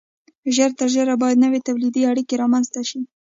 ژر 0.55 0.71
تر 0.79 0.87
ژره 0.95 1.15
باید 1.21 1.41
نوې 1.45 1.59
تولیدي 1.67 2.01
اړیکې 2.11 2.35
رامنځته 2.41 2.81
شي. 2.89 2.99